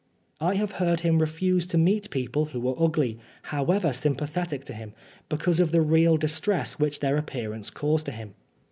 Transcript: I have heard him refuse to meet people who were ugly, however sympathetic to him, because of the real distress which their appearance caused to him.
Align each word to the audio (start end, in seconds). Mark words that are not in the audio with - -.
I 0.39 0.55
have 0.55 0.71
heard 0.81 1.01
him 1.01 1.19
refuse 1.19 1.67
to 1.67 1.77
meet 1.77 2.09
people 2.09 2.45
who 2.45 2.59
were 2.59 2.73
ugly, 2.75 3.19
however 3.43 3.93
sympathetic 3.93 4.63
to 4.63 4.73
him, 4.73 4.95
because 5.29 5.59
of 5.59 5.71
the 5.71 5.81
real 5.83 6.17
distress 6.17 6.79
which 6.79 7.01
their 7.01 7.17
appearance 7.17 7.69
caused 7.69 8.07
to 8.07 8.11
him. 8.11 8.33